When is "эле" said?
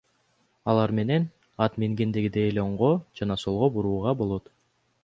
2.53-2.65